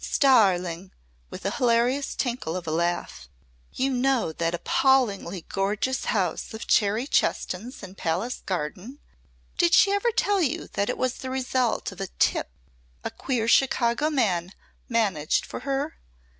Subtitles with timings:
[0.03, 0.91] Starling!"
[1.29, 3.29] with a hilarious tinkle of a laugh,
[3.71, 8.97] "you know that appallingly gorgeous house of Cherry Cheston's in Palace Garden
[9.59, 12.49] did she ever tell you that it was the result of a 'tip'
[13.03, 14.53] a queer Chicago man
[14.89, 15.99] managed for her?